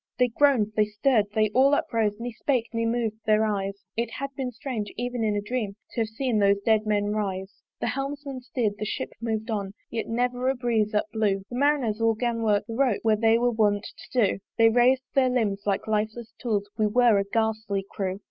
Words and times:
They 0.17 0.29
groan'd, 0.29 0.71
they 0.75 0.85
stirr'd, 0.85 1.27
they 1.35 1.51
all 1.51 1.75
uprose, 1.75 2.13
Ne 2.19 2.31
spake, 2.31 2.69
ne 2.73 2.87
mov'd 2.87 3.19
their 3.27 3.45
eyes: 3.45 3.85
It 3.95 4.09
had 4.13 4.31
been 4.35 4.49
strange, 4.49 4.91
even 4.97 5.23
in 5.23 5.35
a 5.35 5.41
dream 5.43 5.75
To 5.91 6.01
have 6.01 6.07
seen 6.07 6.39
those 6.39 6.59
dead 6.65 6.87
men 6.87 7.11
rise. 7.13 7.61
The 7.81 7.85
helmsman 7.89 8.39
steerd, 8.41 8.77
the 8.79 8.85
ship 8.85 9.11
mov'd 9.21 9.51
on; 9.51 9.75
Yet 9.91 10.07
never 10.07 10.49
a 10.49 10.55
breeze 10.55 10.95
up 10.95 11.05
blew; 11.13 11.43
The 11.51 11.55
Marineres 11.55 12.01
all 12.01 12.15
'gan 12.15 12.41
work 12.41 12.65
the 12.65 12.73
ropes, 12.73 13.01
Where 13.03 13.15
they 13.15 13.37
were 13.37 13.51
wont 13.51 13.83
to 14.11 14.25
do: 14.25 14.39
They 14.57 14.69
rais'd 14.69 15.03
their 15.13 15.29
limbs 15.29 15.67
like 15.67 15.85
lifeless 15.85 16.33
tools 16.41 16.67
We 16.79 16.87
were 16.87 17.19
a 17.19 17.23
ghastly 17.23 17.85
crew. 17.87 18.17